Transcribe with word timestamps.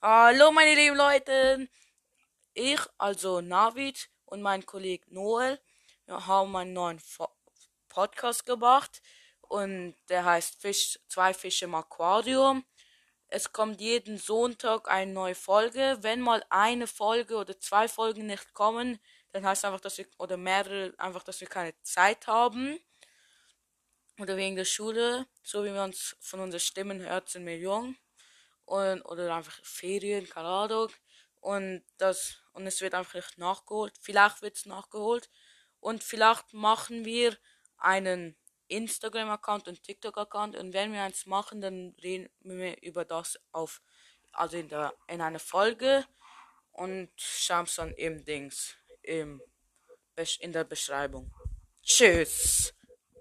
Hallo 0.00 0.52
meine 0.52 0.76
lieben 0.76 0.94
Leute. 0.96 1.68
Ich, 2.54 2.78
also 2.98 3.40
Navid 3.40 4.08
und 4.26 4.42
mein 4.42 4.64
Kollege 4.64 5.04
Noel, 5.12 5.60
wir 6.06 6.24
haben 6.24 6.54
einen 6.54 6.72
neuen 6.72 7.02
Podcast 7.88 8.46
gemacht 8.46 9.02
und 9.40 9.96
der 10.08 10.24
heißt 10.24 10.60
Fisch, 10.60 11.00
zwei 11.08 11.34
Fische 11.34 11.64
im 11.64 11.74
Aquarium. 11.74 12.64
Es 13.26 13.52
kommt 13.52 13.80
jeden 13.80 14.18
Sonntag 14.18 14.88
eine 14.88 15.12
neue 15.12 15.34
Folge. 15.34 15.98
Wenn 16.02 16.20
mal 16.20 16.44
eine 16.48 16.86
Folge 16.86 17.34
oder 17.34 17.58
zwei 17.58 17.88
Folgen 17.88 18.26
nicht 18.26 18.54
kommen, 18.54 19.00
dann 19.32 19.44
heißt 19.44 19.64
einfach, 19.64 19.80
dass 19.80 19.98
wir, 19.98 20.06
oder 20.18 20.36
mehrere, 20.36 20.94
einfach, 20.98 21.24
dass 21.24 21.40
wir 21.40 21.48
keine 21.48 21.74
Zeit 21.82 22.28
haben. 22.28 22.78
Oder 24.20 24.36
wegen 24.36 24.54
der 24.54 24.64
Schule. 24.64 25.26
So 25.42 25.64
wie 25.64 25.74
wir 25.74 25.82
uns 25.82 26.16
von 26.20 26.38
unseren 26.38 26.60
Stimmen 26.60 27.00
hört, 27.00 27.30
sind 27.30 27.44
wir 27.46 27.58
jung. 27.58 27.96
Und, 28.68 29.00
oder 29.02 29.34
einfach 29.34 29.58
Ferien, 29.64 30.28
keine 30.28 30.48
Ahnung. 30.48 30.88
Und 31.40 31.82
das, 31.96 32.36
und 32.52 32.66
es 32.66 32.82
wird 32.82 32.92
einfach 32.92 33.14
nicht 33.14 33.38
nachgeholt. 33.38 33.94
Vielleicht 33.98 34.42
wird 34.42 34.56
es 34.56 34.66
nachgeholt. 34.66 35.30
Und 35.80 36.04
vielleicht 36.04 36.52
machen 36.52 37.06
wir 37.06 37.38
einen 37.78 38.36
Instagram-Account 38.66 39.68
und 39.68 39.82
TikTok-Account. 39.82 40.54
Und 40.56 40.74
wenn 40.74 40.92
wir 40.92 41.02
eins 41.02 41.24
machen, 41.24 41.62
dann 41.62 41.96
reden 42.02 42.28
wir 42.40 42.82
über 42.82 43.06
das 43.06 43.40
auf, 43.52 43.80
also 44.32 44.58
in 44.58 44.68
der, 44.68 44.92
in 45.06 45.22
einer 45.22 45.38
Folge. 45.38 46.04
Und 46.72 47.10
schauen 47.16 47.64
es 47.64 47.74
dann 47.74 47.94
im 47.94 48.22
Dings, 48.22 48.76
im, 49.02 49.40
in 50.40 50.52
der 50.52 50.64
Beschreibung. 50.64 51.32
Tschüss. 51.82 52.74